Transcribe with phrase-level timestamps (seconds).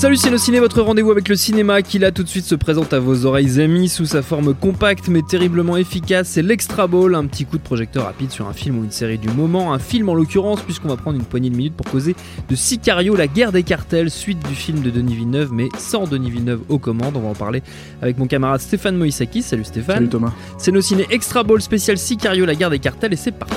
[0.00, 2.94] Salut c'est Ciné, votre rendez-vous avec le cinéma qui là tout de suite se présente
[2.94, 6.26] à vos oreilles amis sous sa forme compacte mais terriblement efficace.
[6.28, 9.18] C'est l'Extra Ball, un petit coup de projecteur rapide sur un film ou une série
[9.18, 12.16] du moment, un film en l'occurrence puisqu'on va prendre une poignée de minutes pour causer
[12.48, 16.30] de Sicario, la guerre des cartels, suite du film de Denis Villeneuve mais sans Denis
[16.30, 17.18] Villeneuve aux commandes.
[17.18, 17.62] On va en parler
[18.00, 19.42] avec mon camarade Stéphane Moïsaki.
[19.42, 19.96] Salut Stéphane.
[19.96, 20.32] Salut Thomas.
[20.56, 23.54] C'est Ciné Extra Ball spécial Sicario, la guerre des cartels et c'est parti.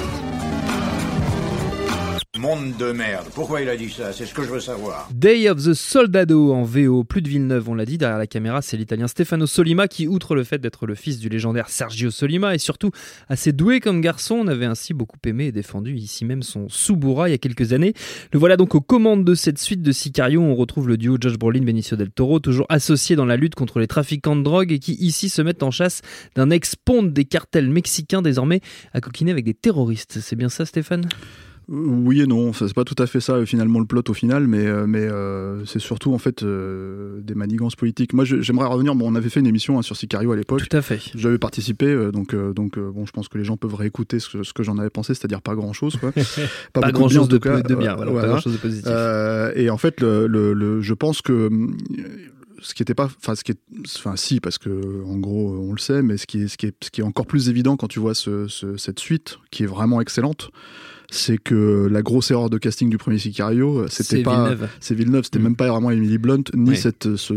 [2.43, 3.27] Monde de merde.
[3.33, 4.11] Pourquoi il a dit ça?
[4.11, 5.07] C'est ce que je veux savoir.
[5.13, 7.97] Day of the Soldado en VO, plus de Villeneuve, on l'a dit.
[7.97, 11.29] Derrière la caméra, c'est l'italien Stefano Solima qui, outre le fait d'être le fils du
[11.29, 12.91] légendaire Sergio Solima, est surtout
[13.29, 14.35] assez doué comme garçon.
[14.35, 17.71] On avait ainsi beaucoup aimé et défendu ici même son Subura il y a quelques
[17.71, 17.93] années.
[18.33, 20.41] Le voilà donc aux commandes de cette suite de Sicario.
[20.41, 23.79] On retrouve le duo Josh Brolin, Benicio del Toro, toujours associés dans la lutte contre
[23.79, 26.01] les trafiquants de drogue et qui ici se mettent en chasse
[26.35, 28.59] d'un ex-ponte des cartels mexicains désormais
[28.91, 30.19] à coquiner avec des terroristes.
[30.19, 31.07] C'est bien ça, Stéphane?
[31.67, 34.47] Oui et non, c'est pas tout à fait ça euh, finalement le plot au final,
[34.47, 38.13] mais, euh, mais euh, c'est surtout en fait des manigances politiques.
[38.13, 40.67] Moi j'aimerais revenir, bon, on avait fait une émission hein, sur Sicario à l'époque.
[40.67, 40.99] Tout à fait.
[41.15, 44.77] J'avais participé, donc, donc bon, je pense que les gens peuvent réécouter ce, que j'en
[44.77, 45.97] avais pensé, c'est-à-dire pas grand-chose.
[45.97, 46.11] Quoi.
[46.73, 48.91] pas, grand chose de, bien, de, bien, voilà, pas grand chose de positif.
[49.55, 51.49] et en fait, le, le, je pense que
[52.63, 53.59] ce qui était pas enfin ce qui est
[53.97, 56.67] enfin si parce que en gros on le sait mais ce qui est ce qui
[56.67, 59.67] est ce qui est encore plus évident quand tu vois ce, cette suite qui est
[59.67, 60.49] vraiment excellente
[61.13, 65.25] c'est que la grosse erreur de casting du premier Sicario, euh, c'était pas, c'est Villeneuve,
[65.25, 65.43] c'était mm.
[65.43, 67.35] même pas vraiment Emily Blunt, ni cette, ce,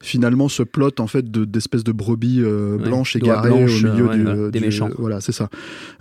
[0.00, 4.60] finalement ce plot en fait d'espèce de, brebis euh, blanche égarée au milieu du, des
[4.60, 4.90] méchants.
[4.98, 5.48] Voilà, c'est ça.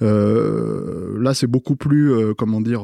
[0.01, 2.83] Euh, là, c'est beaucoup plus, comment dire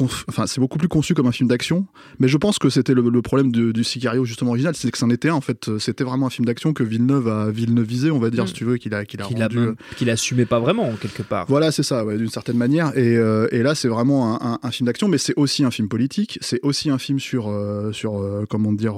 [0.00, 1.86] enfin c'est beaucoup plus conçu comme un film d'action
[2.18, 5.28] mais je pense que c'était le, problème du Sicario justement original c'est que c'en était
[5.28, 8.44] un en fait c'était vraiment un film d'action que Villeneuve a Villeneuvisé on va dire
[8.44, 8.48] mm.
[8.48, 9.58] si tu veux qu'il a qu'il a qu'il rendu...
[9.96, 13.48] qu'il assumait pas vraiment quelque part voilà c'est ça ouais, d'une certaine manière et, euh,
[13.52, 16.60] et là c'est vraiment un, un, film d'action mais c'est aussi un film politique c'est
[16.62, 18.96] aussi un film sur euh, sur euh, comment dire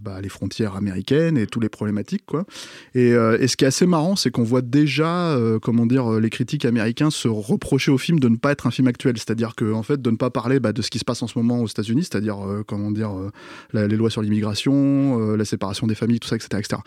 [0.00, 2.44] bah, les frontières américaines et tous les problématiques quoi
[2.94, 6.64] et, et ce qui est assez marrant c'est qu'on voit déjà comment dire les critiques
[6.64, 9.82] américains se reprocher au film de ne pas être un film actuel c'est-à-dire que en
[9.82, 11.66] fait de ne pas parler bah, de ce qui se passe en ce moment aux
[11.66, 16.20] États-Unis, c'est-à-dire euh, comment dire euh, les lois sur l'immigration, euh, la séparation des familles,
[16.20, 16.82] tout ça, etc., etc.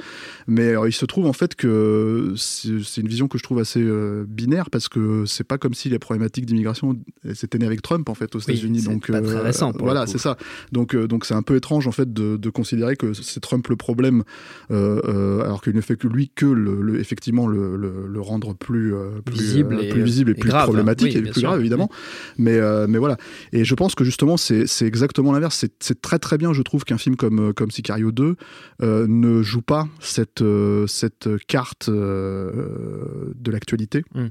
[0.46, 3.84] Mais il se trouve en fait que c'est une vision que je trouve assez
[4.28, 6.96] binaire parce que c'est pas comme si les problématiques d'immigration
[7.34, 8.84] c'était né avec Trump en fait aux États-Unis.
[8.84, 9.72] donc pas très récent.
[9.80, 10.38] voilà, c'est ça.
[10.72, 14.24] Donc donc c'est un peu étrange en fait de, considérer que c'est Trump le problème
[14.70, 18.94] alors qu'il ne fait que lui que le, effectivement le, le, rendre plus,
[19.26, 21.90] plus visible, et, plus visible et, plus problématique et plus grave évidemment.
[22.38, 23.18] Mais mais voilà.
[23.54, 25.66] Et je pense que justement, c'est exactement l'inverse.
[25.80, 28.36] C'est très très bien, je trouve, qu'un film comme, comme Sicario 2
[28.82, 34.28] euh, ne joue pas cette, euh, cette carte euh, de l'actualité, mm.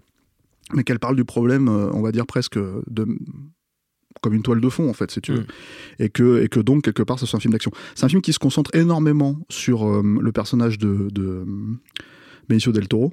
[0.74, 3.06] mais qu'elle parle du problème, on va dire presque de
[4.20, 5.46] comme une toile de fond en fait si tu veux mm.
[6.00, 8.20] et que et que donc quelque part ce soit un film d'action c'est un film
[8.20, 11.44] qui se concentre énormément sur le personnage de, de
[12.48, 13.12] Benicio del Toro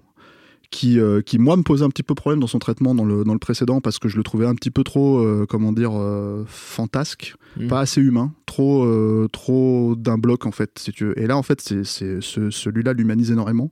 [0.75, 3.23] qui, euh, qui moi me posait un petit peu problème dans son traitement dans le,
[3.23, 5.91] dans le précédent parce que je le trouvais un petit peu trop euh, comment dire
[5.93, 7.35] euh, fantasque.
[7.55, 7.67] Mm.
[7.67, 8.85] pas assez humain trop
[9.31, 11.17] trop d'un bloc en fait si tu veux.
[11.17, 13.71] Et là en fait c'est, c'est celui-là l'humanise énormément.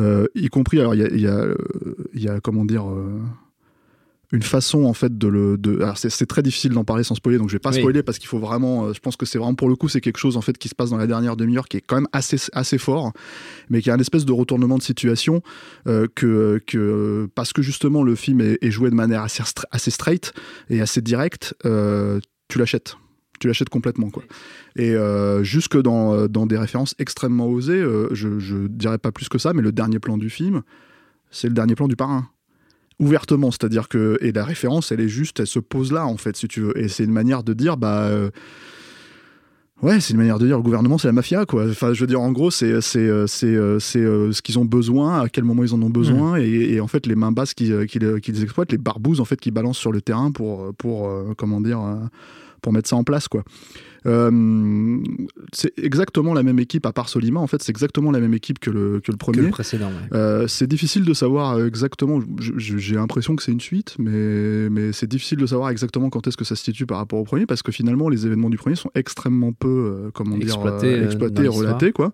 [0.00, 1.54] Y compris alors il y a, y, a,
[2.14, 2.84] y a comment dire
[4.30, 7.38] une façon en fait de le de alors c'est très difficile d'en parler sans spoiler
[7.38, 9.54] donc je vais pas spoiler parce qu'il faut vraiment euh, je pense que c'est vraiment
[9.54, 11.66] pour le coup c'est quelque chose en fait qui se passe dans la dernière demi-heure
[11.66, 13.12] qui est quand même assez assez fort
[13.70, 15.42] mais qui a un espèce de retournement de situation
[15.86, 20.34] euh, que que parce que justement le film est, joué de manière assez assez straight
[20.68, 22.96] et assez directe euh, tu l'achètes.
[23.40, 24.24] Tu l'achètes complètement quoi.
[24.74, 24.94] Et
[25.42, 29.62] jusque dans, dans des références extrêmement osées, je, je dirais pas plus que ça, mais
[29.62, 30.62] le dernier plan du film,
[31.30, 32.28] c'est le dernier plan du parrain
[32.98, 36.36] ouvertement, c'est-à-dire que et la référence, elle est juste, elle se pose là en fait,
[36.36, 38.30] si tu veux, et c'est une manière de dire bah euh,
[39.80, 41.68] Ouais, c'est une manière de dire le gouvernement, c'est la mafia, quoi.
[41.70, 45.44] Enfin, je veux dire, en gros, c'est c'est c'est ce qu'ils ont besoin, à quel
[45.44, 46.42] moment ils en ont besoin, mm.
[46.42, 49.78] et, en fait, les mains basses qu'ils qu'ils exploitent, les barbouzes en fait qui balancent
[49.78, 51.78] sur le terrain pour pour comment dire
[52.60, 53.44] pour mettre ça en place, quoi.
[54.06, 54.98] Euh,
[55.52, 58.58] c'est exactement la même équipe, à part Solima, en fait, c'est exactement la même équipe
[58.58, 59.42] que le, que le premier.
[59.42, 64.70] le précédent, euh, c'est difficile de savoir exactement, j'ai l'impression que c'est une suite, mais,
[64.70, 67.24] mais c'est difficile de savoir exactement quand est-ce que ça se situe par rapport au
[67.24, 71.02] premier, parce que finalement, les événements du premier sont extrêmement peu, euh, comment dire, exploités,
[71.02, 72.12] exploités et relatés, quoi.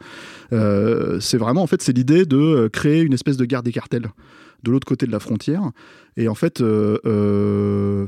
[0.50, 4.08] c'est vraiment, en fait, c'est l'idée de créer une espèce de guerre des cartels
[4.64, 5.70] de l'autre côté de la frontière.
[6.16, 8.06] Et en fait, euh, euh,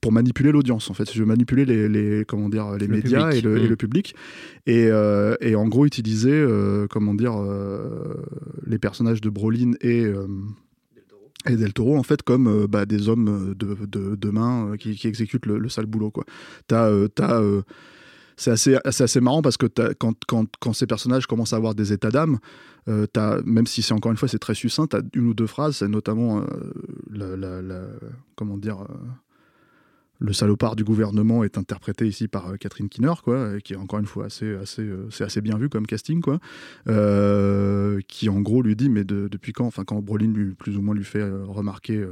[0.00, 3.76] pour manipuler l'audience, en fait, je veux manipuler les, comment dire, les médias et, le,
[3.76, 4.14] public,
[4.66, 6.46] et, euh, et, en gros utiliser,
[6.90, 7.34] comment dire,
[8.66, 10.06] les personnages de Brolin et
[11.48, 15.46] et Del Toro en fait comme bah, des hommes de, de, main qui, qui, exécutent
[15.46, 16.24] le, sale boulot quoi.
[16.66, 16.90] T'as
[17.20, 17.42] as,
[18.38, 22.38] c'est assez, marrant parce que quand, ces personnages commencent à avoir des états d'âme,
[22.88, 23.06] euh,
[23.44, 25.82] même si c'est encore une fois c'est très succinct, tu as une ou deux phrases,
[25.82, 27.98] notamment euh,
[28.36, 28.94] comment dire, euh,
[30.20, 34.06] le salopard du gouvernement est interprété ici par Catherine Kinner, quoi, qui est encore une
[34.06, 36.38] fois assez, assez, c'est assez bien vu comme casting, quoi,
[38.06, 40.94] qui en gros lui dit mais depuis quand, enfin quand Brolin lui, plus ou moins
[40.94, 42.06] lui fait remarquer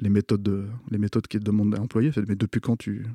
[0.00, 3.06] les méthodes, de, les méthodes qu'il demande à employer, mais depuis quand tu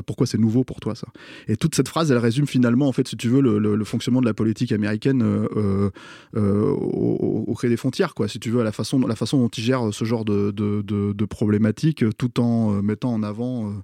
[0.00, 1.08] pourquoi c'est nouveau pour toi ça
[1.48, 4.26] Et toute cette phrase, elle résume finalement, en fait, si tu veux, le, fonctionnement de
[4.26, 5.90] la politique américaine euh, euh,
[6.36, 8.28] euh, au, au, des frontières, quoi.
[8.28, 12.40] Si tu veux, à la façon, dont ils gèrent ce genre de, de problématiques, tout
[12.40, 13.74] en mettant en avant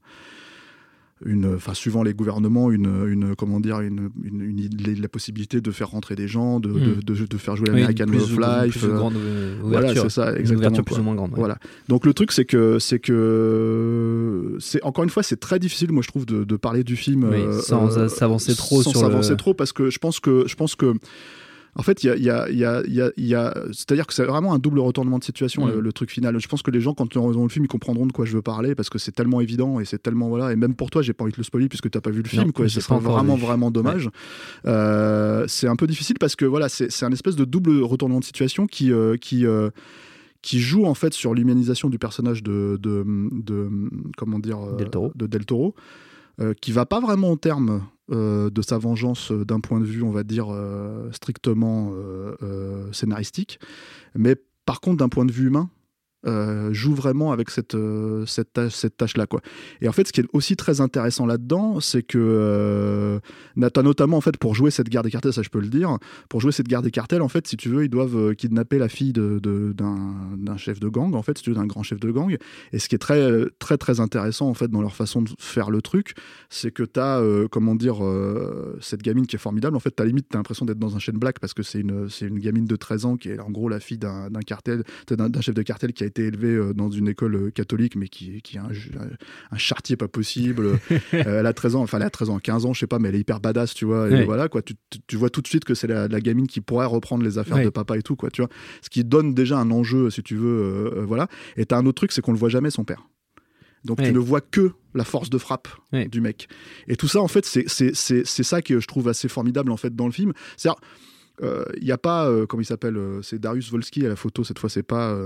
[1.24, 4.68] une, enfin, suivant les gouvernements, une, une comment dire, une, une,
[5.00, 7.26] la possibilité de faire rentrer des gens, de, de, hmm.
[7.26, 8.78] de, faire jouer l'American Way of Life.
[8.78, 9.14] Plus grande
[9.62, 10.76] voilà, c'est ça, exactement.
[10.76, 11.32] Une plus ou moins grande.
[11.34, 11.58] Voilà.
[11.88, 16.02] Donc le truc, c'est que, c'est que, c'est encore une fois, c'est très difficile, moi
[16.02, 19.90] je trouve, de, parler du film euh, sans s'avancer trop, sans s'avancer trop, parce que
[19.90, 20.94] je pense que, je pense que
[21.78, 22.82] en fait, il y a, y a,
[23.16, 26.36] y a, c'est-à-dire que c'est vraiment un double retournement de situation, le, truc final.
[26.40, 28.32] Je pense que les gens, quand ils auront le film, ils comprendront de quoi je
[28.32, 30.52] veux parler parce que c'est tellement évident et c'est tellement voilà.
[30.52, 32.28] Et même pour toi, j'ai pas envie de le spoiler puisque t'as pas vu le
[32.28, 32.68] film, quoi.
[32.68, 34.10] Ce sera vraiment, vraiment dommage.
[34.66, 38.24] Euh, c'est un peu difficile parce que voilà, c'est un espèce de double retournement de
[38.24, 39.70] situation qui, euh, qui euh,
[40.42, 43.70] qui joue en fait sur l'humanisation du personnage de, de, de,
[44.16, 45.12] comment dire Del Toro.
[45.14, 45.74] de Del Toro
[46.60, 50.02] qui va pas vraiment au terme euh, de sa vengeance euh, d'un point de vue,
[50.02, 51.92] on va dire, euh, strictement
[52.92, 53.58] scénaristique.
[54.14, 55.70] Mais par contre, d'un point de vue humain,
[56.28, 59.26] euh, joue vraiment avec cette, euh, cette, tâche, cette tâche-là.
[59.26, 59.40] Quoi.
[59.80, 63.18] Et en fait, ce qui est aussi très intéressant là-dedans, c'est que euh,
[63.56, 65.98] notamment, en fait, pour jouer cette guerre des cartels, ça je peux le dire,
[66.28, 68.78] pour jouer cette guerre des cartels, en fait, si tu veux, ils doivent euh, kidnapper
[68.78, 69.38] la fille de,
[69.72, 72.36] d'un chef de gang, en fait, si tu veux, d'un grand chef de gang.
[72.72, 75.70] Et ce qui est très, très, très intéressant, en fait, dans leur façon de faire
[75.70, 76.14] le truc,
[76.50, 77.98] c'est que tu as, comment dire,
[78.80, 79.76] cette gamine qui est formidable.
[79.76, 81.62] En fait, tu as limite, tu as l'impression d'être dans un chaîne black parce que
[81.62, 84.84] c'est une, une gamine de 13 ans qui est en gros la fille d'un cartel,
[85.08, 88.08] d'un chef de cartel qui a été élevé euh, dans une école euh, catholique, mais
[88.08, 88.70] qui, qui a un,
[89.50, 90.66] un, chartier pas possible.
[90.66, 90.78] Euh,
[91.12, 93.08] elle a 13 ans, enfin elle a 13 ans, 15 ans, je sais pas, mais
[93.08, 94.10] elle est hyper badass, tu vois.
[94.10, 94.62] Et voilà, quoi.
[94.62, 94.74] Tu,
[95.06, 97.70] tu, vois tout de suite que c'est la, gamine qui pourrait reprendre les affaires de
[97.70, 98.50] papa et tout, quoi, tu vois.
[98.82, 101.28] Ce qui donne déjà un enjeu, si tu veux, voilà.
[101.56, 103.08] Et t'as un autre truc, c'est qu'on le voit jamais son père.
[103.84, 106.48] Donc tu ne vois que la force de frappe du mec.
[106.88, 110.06] Et tout ça, en fait, c'est ça que je trouve assez formidable en fait dans
[110.06, 110.32] le film.
[110.56, 110.80] C'est-à-dire,
[111.40, 114.16] il euh, n'y a pas, euh, comment il s'appelle, euh, c'est Darius Volsky à la
[114.16, 115.16] photo, cette fois c'est pas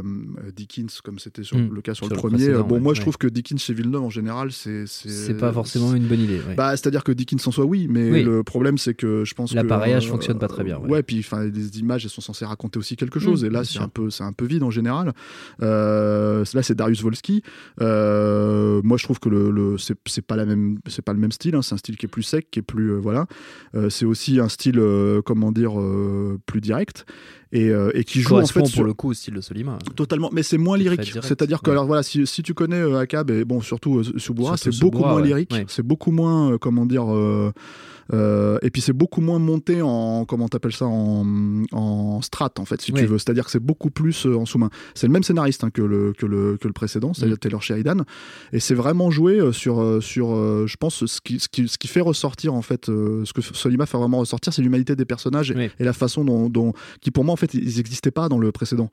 [0.54, 1.72] Dickens comme c'était hmm.
[1.72, 2.50] le cas sur, le premier.
[2.52, 4.86] bon, moi je trouve que Dickens chez Villeneuve en général, c'est.
[4.86, 6.40] C'est pas forcément une bonne idée.
[6.56, 10.08] Bah, C'est-à-dire que Dickens en soi, oui, mais le problème c'est que je pense L'appareillage
[10.08, 10.78] fonctionne pas très bien.
[10.78, 13.78] Ouais, puis les images elles sont censées raconter aussi quelque chose, hmm, et là c'est
[13.78, 15.12] un, peu, un peu vide en général.
[15.60, 17.42] là c'est Darius Volsky.
[17.78, 21.62] moi je trouve que le, le c'est pas, la même, pas le même style, hein.
[21.62, 22.98] c'est un style qui est plus sec, qui est plus.
[22.98, 23.26] voilà.
[23.88, 24.80] c'est aussi un style,
[25.24, 25.72] comment dire
[26.46, 27.04] plus direct
[27.52, 29.78] et, euh, et qui joue en fait pour le coup au style de Solima.
[29.94, 31.14] Totalement, mais c'est moins lyrique.
[31.22, 34.78] C'est-à-dire que alors voilà, si, si tu connais euh, Akab et bon surtout Subura, c'est
[34.80, 37.04] beaucoup moins lyrique, c'est beaucoup moins comment dire
[38.12, 41.24] euh, et puis c'est beaucoup moins monté en comment t'appelles ça en,
[41.72, 43.18] en strat en fait si tu veux.
[43.18, 44.70] C'est-à-dire que c'est beaucoup plus euh, en sous-main.
[44.94, 47.38] C'est le même scénariste hein, que, le, que, le, que le précédent, c'est mm.
[47.38, 48.04] Taylor Sheridan,
[48.52, 50.32] et c'est vraiment joué euh, sur sur
[50.66, 53.86] je pense ce qui, ce qui, ce qui fait ressortir en fait ce que Solima
[53.86, 57.32] fait vraiment ressortir, c'est l'humanité des personnages et, la façon dont, dont, qui pour moi
[57.34, 58.90] en fait ils n'existaient pas dans le précédent.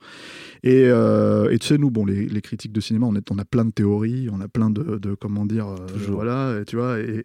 [0.62, 3.44] Et, et, tu sais, nous, bon, les, les critiques de cinéma, on, est, on, a
[3.44, 5.74] plein de théories, on a plein de, de comment dire,
[6.08, 7.24] voilà, et, tu vois, et,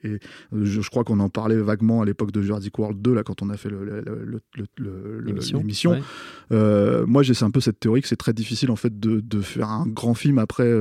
[0.53, 3.41] je, je, crois qu'on en parlait vaguement à l'époque de Jurassic World 2, là, quand
[3.41, 3.69] on a fait
[4.77, 5.99] l'émission.
[6.51, 9.69] moi, j'ai un peu cette théorie que c'est très difficile, en fait, de, de faire
[9.69, 10.71] un grand film après,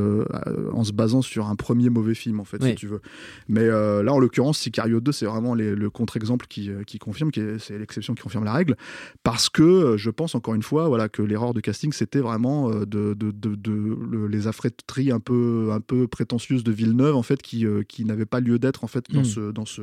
[0.72, 3.00] en se basant sur un premier mauvais film, en fait, si tu veux.
[3.48, 8.14] Mais là, en l'occurrence, Sicario 2, c'est vraiment le contre-exemple qui, qui, confirme, c'est l'exception
[8.14, 8.76] qui confirme la règle,
[9.22, 13.14] parce que je pense encore une fois, voilà, que l'erreur de casting, c'était vraiment de,
[13.14, 18.04] de, de, les affréteries un peu, un peu prétentieuses de Villeneuve, en fait, qui, qui
[18.04, 19.24] n'avaient pas lieu d'être, en fait, dans, hmm.
[19.24, 19.82] ce, dans, ce,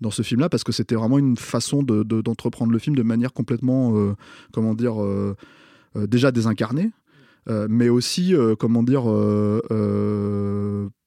[0.00, 3.96] dans ce film-là, parce que c'était vraiment une façon d'entreprendre le film de manière complètement,
[3.96, 4.14] euh,
[4.52, 5.36] comment dire, euh,
[5.96, 6.90] euh, déjà désincarnée,
[7.68, 9.02] mais aussi, comment dire,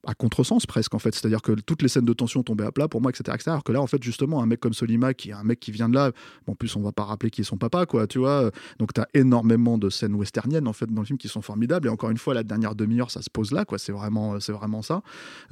[0.06, 1.14] à contresens presque en fait.
[1.14, 3.52] C'est-à-dire que toutes les scènes de tension tombaient à plat pour moi, etc., etc.
[3.52, 5.72] Alors que là, en fait, justement, un mec comme Solima, qui est un mec qui
[5.72, 6.12] vient de là,
[6.48, 8.52] en plus, on va pas rappeler qui est son papa, quoi, tu vois.
[8.80, 11.88] Donc, tu as énormément de scènes westerniennes en fait dans le film qui sont formidables.
[11.88, 13.78] Et encore une fois, la dernière demi-heure, ça se pose là, quoi.
[13.78, 15.02] C'est vraiment, c'est vraiment ça.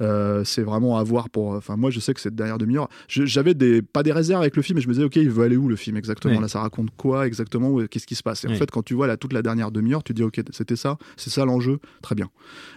[0.00, 1.50] Euh, c'est vraiment à voir pour.
[1.50, 4.62] Enfin, moi, je sais que cette dernière demi-heure, j'avais des pas des réserves avec le
[4.62, 6.40] film, mais je me disais, ok, il veut aller où le film exactement?
[6.40, 7.86] Là, ça raconte quoi exactement?
[7.86, 8.44] Qu'est-ce qui se passe?
[8.44, 10.76] Et en fait, quand tu vois là toute la dernière demi-heure, tu dis, ok, c'était
[10.76, 12.28] ça, c'est ça l'enjeu, très bien.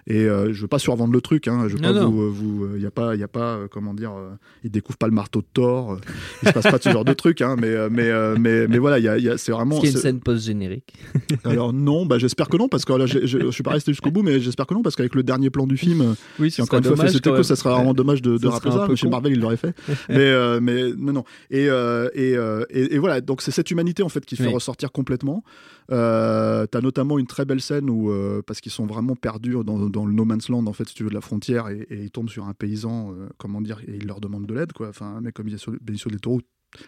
[0.05, 2.27] Et euh, je veux pas survendre le truc, hein, je veux pas vous
[2.73, 4.31] il n'y euh, a pas, y a pas euh, comment dire, euh,
[4.63, 5.97] ils découvrent pas le marteau de Thor,
[6.41, 9.07] il se passe pas ce genre de truc, hein, mais, mais, mais, mais voilà, y
[9.07, 9.75] a, c'est vraiment.
[9.75, 10.93] Est-ce qu'il y a une scène post-générique?
[11.43, 14.11] Alors non, bah, j'espère que non, parce que là, je, je, suis pas resté jusqu'au
[14.11, 16.85] bout, mais j'espère que non, parce qu'avec le dernier plan du film, oui, encore une
[16.85, 18.87] fois ce ça serait vraiment dommage de, de rappeler ça.
[18.95, 19.73] Chez Marvel, il l'aurait fait.
[20.09, 21.23] mais, mais, non.
[21.51, 21.67] Et,
[22.15, 22.35] et,
[22.71, 25.43] et, voilà, donc c'est cette humanité en fait qui fait ressortir complètement.
[25.89, 28.11] Euh, T'as notamment une très belle scène où,
[28.45, 31.03] parce qu'ils sont vraiment perdus dans, dans, le no man's land en fait, si tu
[31.03, 33.95] veux, de la frontière, et, et ils tombent sur un paysan, euh, comment dire, et
[33.97, 34.89] il leur demande de l'aide, quoi.
[34.89, 35.47] Enfin, un mec comme
[35.81, 36.41] Benicio del Toro,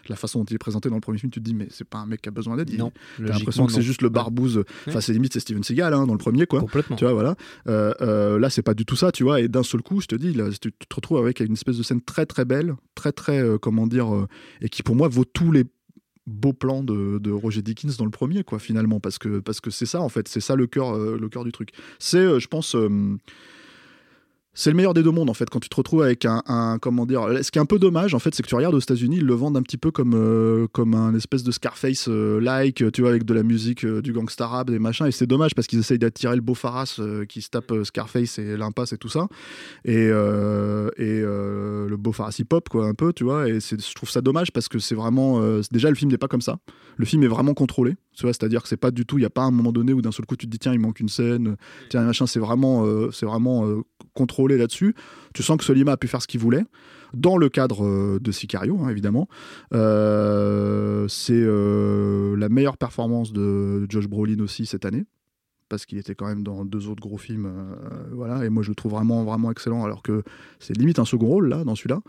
[0.08, 1.88] la façon dont il est présenté dans le premier film, tu te dis, mais c'est
[1.88, 2.76] pas un mec qui a besoin d'aide.
[2.78, 2.92] Non.
[3.18, 4.62] T'as l'impression que c'est juste le barbouze.
[4.88, 6.60] Enfin, c'est limite, c'est Steven Seagal hein, dans le premier, quoi.
[6.60, 6.96] Complètement.
[6.96, 7.34] Tu vois, voilà.
[7.68, 9.40] Euh, euh, là, c'est pas du tout ça, tu vois.
[9.40, 11.82] Et d'un seul coup, je te dis, là, tu te retrouves avec une espèce de
[11.82, 14.26] scène très, très belle, très, très, comment dire,
[14.60, 15.64] et qui pour moi vaut tous les
[16.26, 19.86] beaux plans de, Roger Dickens dans le premier, quoi, finalement, parce que parce que c'est
[19.86, 21.70] ça, en fait, c'est ça le cœur, le cœur du truc.
[21.98, 22.76] C'est, je pense
[24.52, 27.06] c'est le meilleur des deux mondes en fait quand tu te retrouves avec un, comment
[27.06, 29.18] dire ce qui est un peu dommage en fait c'est que tu regardes aux États-Unis
[29.18, 32.90] ils le vendent un petit peu comme euh, comme un espèce de Scarface euh, like
[32.92, 35.54] tu vois avec de la musique euh, du gangsta rap des machins et c'est dommage
[35.54, 39.08] parce qu'ils essayent d'attirer le beau Faras qui se tape Scarface et l'impasse et tout
[39.08, 39.28] ça
[39.84, 44.10] et et le beau Faras hip hop quoi un peu tu vois et je trouve
[44.10, 45.40] ça dommage parce que c'est vraiment
[45.70, 46.58] déjà le film n'est pas comme ça.
[46.96, 47.96] Le film est vraiment contrôlé
[48.28, 50.12] c'est-à-dire que c'est pas du tout il y a pas un moment donné où d'un
[50.12, 51.56] seul coup tu te dis tiens il manque une scène
[51.88, 53.82] tiens machin c'est vraiment c'est vraiment
[54.14, 54.94] contrôlé là-dessus.
[55.34, 56.64] Tu sens que Solima a pu faire ce qu'il voulait
[57.14, 59.28] dans le cadre euh, de Sicario, hein, évidemment.
[59.74, 65.04] Euh, c'est euh, la meilleure performance de Josh Brolin aussi cette année
[65.70, 67.50] parce qu'il était quand même dans deux autres gros films,
[68.12, 68.44] voilà.
[68.44, 70.22] Et moi, je le trouve vraiment, vraiment excellent, alors que
[70.58, 72.00] c'est limite un second rôle là, dans celui-là,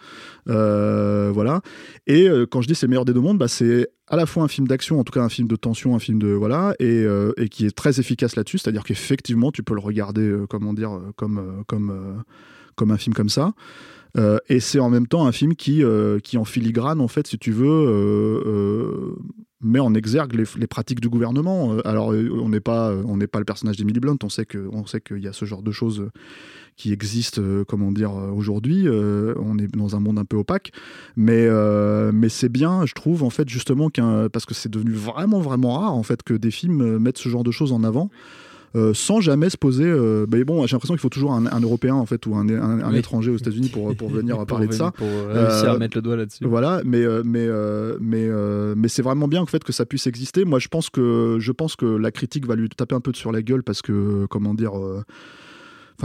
[1.32, 1.62] voilà.
[2.08, 4.50] Et quand je dis c'est meilleur des deux mondes, bah, c'est à la fois un
[4.50, 7.06] film d'action, en tout cas un film de tension, un film de voilà, et,
[7.38, 8.58] et qui est très efficace là-dessus.
[8.58, 12.24] C'est-à-dire qu'effectivement, tu peux le regarder, comment dire, comme comme
[12.76, 13.54] comme un film comme ça.
[14.50, 15.84] et c'est en même temps un film qui,
[16.24, 19.16] qui en filigrane, en fait, si tu veux,
[19.62, 21.74] met en exergue les, pratiques du gouvernement.
[21.74, 24.18] Euh, alors, euh, on n'est pas, n'est pas le personnage d'Emily Blunt.
[24.24, 26.10] On sait que, on qu'il y a ce genre de choses
[26.78, 28.88] qui existent, euh, comment dire, aujourd'hui.
[28.90, 30.72] on est dans un monde un peu opaque,
[31.16, 31.48] mais,
[32.12, 35.78] mais c'est bien, je trouve, en fait, justement, qu'un, parce que c'est devenu vraiment, vraiment
[35.80, 38.10] rare, en fait, que des films mettent ce genre de choses en avant.
[38.76, 39.86] Euh, sans jamais se poser.
[39.86, 42.94] Euh, bah, bon, j'ai l'impression qu'il faut toujours un, Européen en fait ou un, un,
[42.94, 44.92] étranger aux États-Unis pour, pour venir parler de ça.
[44.92, 46.46] Pour réussir à mettre le doigt là-dessus.
[46.46, 47.48] Voilà, mais mais
[48.00, 48.30] mais
[48.76, 50.46] mais c'est vraiment bien en fait que ça puisse exister.
[50.46, 53.32] Moi, je pense que je pense que la critique va lui taper un peu sur
[53.32, 54.74] la gueule parce que comment dire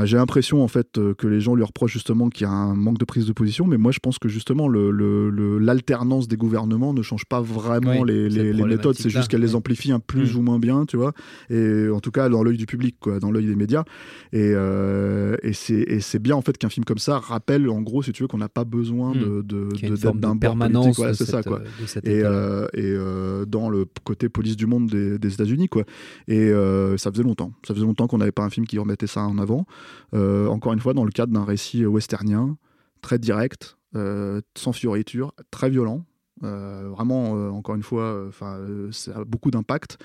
[0.05, 2.75] j'ai l'impression en fait euh, que les gens lui reprochent justement qu'il y a un
[2.75, 6.93] manque de prise de position, mais moi je pense que justement l'alternance le, des gouvernements
[6.93, 10.39] ne change pas vraiment les, méthodes, c'est juste qu'elle les amplifie un plus mm.
[10.39, 11.13] ou moins bien, tu vois.
[11.51, 13.85] Et en tout cas dans l'œil du public, quoi, dans l'œil des médias.
[14.33, 18.13] Et, euh, et c'est bien en fait qu'un film comme ça rappelle en gros, si
[18.13, 19.43] tu veux, qu'on n'a pas besoin mm.
[19.43, 19.69] de
[20.17, 21.01] d'un permanence.
[21.15, 21.61] c'est ça quoi.
[22.05, 25.85] et, euh, et dans le côté police du monde des, des États-Unis, quoi.
[26.29, 26.51] Et
[26.97, 29.39] ça faisait longtemps, ça faisait longtemps qu'on n'avait pas un film qui remettait ça en
[29.39, 29.67] avant.
[30.15, 32.57] Euh, encore une fois, dans le cadre d'un récit westernien,
[33.03, 36.05] très direct, euh, sans fioriture, très violent.
[36.43, 38.59] Vraiment, encore une fois, enfin,
[38.91, 39.99] ça a beaucoup d'impact.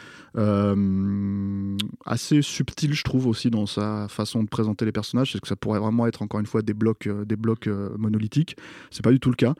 [2.06, 5.56] assez subtil, je trouve aussi dans sa façon de présenter les personnages, c'est que ça
[5.56, 8.56] pourrait vraiment être encore une fois des blocs, des blocs monolithiques.
[8.90, 9.54] C'est pas du tout le cas.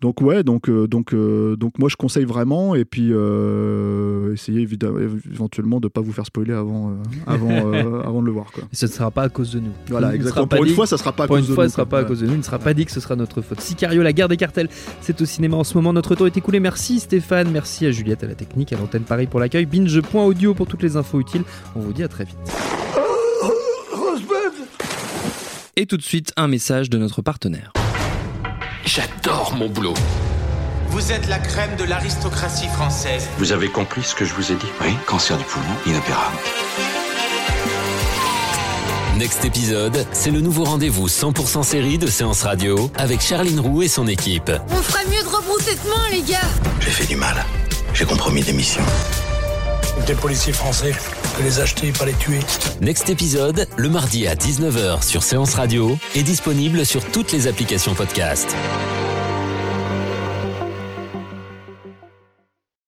[0.00, 4.62] Donc ouais, donc euh, donc euh, donc moi je conseille vraiment et puis euh, essayez
[4.62, 6.92] éventuellement de pas vous faire spoiler avant
[7.26, 7.72] avant
[8.04, 8.62] avant de le voir quoi.
[8.72, 9.72] Et ce ne sera pas à cause de nous.
[9.88, 10.46] Voilà, exactement.
[10.46, 11.98] Pour une fois, ça sera pas à Pour cause une fois, de ce sera pas
[11.98, 12.34] à cause de nous.
[12.34, 13.60] Il ne sera pas dit que ce sera notre faute.
[13.60, 14.68] Sicario, la guerre des cartels,
[15.00, 15.92] c'est au cinéma en ce moment.
[15.92, 16.60] Notre tour est écoulé.
[16.60, 19.66] Merci Stéphane, merci à Juliette à la technique, à l'antenne Paris pour l'accueil.
[19.66, 21.44] Binge.audio pour toutes les infos utiles.
[21.74, 22.36] On vous dit à très vite.
[25.76, 27.72] Et tout de suite, un message de notre partenaire.
[28.84, 29.94] J'adore mon boulot.
[30.88, 33.28] Vous êtes la crème de l'aristocratie française.
[33.38, 34.66] Vous avez compris ce que je vous ai dit?
[34.80, 36.36] Oui, cancer du poumon, inopérable.
[39.18, 43.88] Next épisode, c'est le nouveau rendez-vous 100% série de Séance Radio avec Charline Roux et
[43.88, 44.48] son équipe.
[44.70, 46.38] On ferait mieux de rebrousser de main, les gars
[46.78, 47.34] J'ai fait du mal.
[47.94, 48.84] J'ai compromis des missions.
[50.06, 50.94] Des policiers français,
[51.36, 52.38] de les acheter, pas les tuer.
[52.80, 57.96] Next épisode, le mardi à 19h sur Séance Radio, est disponible sur toutes les applications
[57.96, 58.54] podcast.